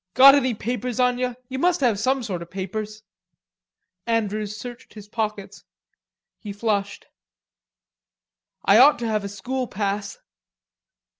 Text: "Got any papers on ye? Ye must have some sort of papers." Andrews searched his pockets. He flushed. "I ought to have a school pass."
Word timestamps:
"Got 0.15 0.33
any 0.33 0.55
papers 0.55 0.99
on 0.99 1.19
ye? 1.19 1.35
Ye 1.47 1.59
must 1.59 1.79
have 1.81 1.99
some 1.99 2.23
sort 2.23 2.41
of 2.41 2.49
papers." 2.49 3.03
Andrews 4.07 4.57
searched 4.57 4.95
his 4.95 5.07
pockets. 5.07 5.63
He 6.39 6.51
flushed. 6.53 7.05
"I 8.65 8.79
ought 8.79 8.97
to 8.97 9.07
have 9.07 9.23
a 9.23 9.29
school 9.29 9.67
pass." 9.67 10.17